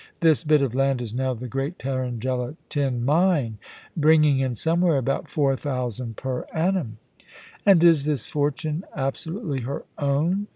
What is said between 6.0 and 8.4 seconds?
per annum.' * And is this